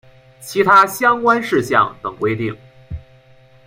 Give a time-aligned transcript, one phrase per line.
[0.39, 2.57] 其他相关事项等规定